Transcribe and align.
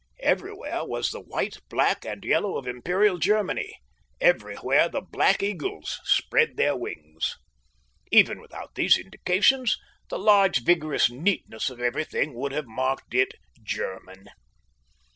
Everywhere 0.21 0.83
was 0.83 1.11
the 1.11 1.21
white, 1.21 1.57
black 1.69 2.05
and 2.05 2.25
yellow 2.25 2.57
of 2.57 2.65
Imperial 2.67 3.19
Germany, 3.19 3.77
everywhere 4.19 4.89
the 4.89 4.99
black 5.03 5.43
eagles 5.43 6.01
spread 6.03 6.57
their 6.57 6.75
wings. 6.75 7.37
Even 8.11 8.41
without 8.41 8.73
these 8.73 8.97
indications, 8.97 9.77
the 10.09 10.17
large 10.17 10.63
vigorous 10.63 11.11
neatness 11.11 11.69
of 11.69 11.79
everything 11.79 12.33
would 12.33 12.51
have 12.51 12.65
marked 12.65 13.13
it 13.13 13.35
German. 13.61 14.29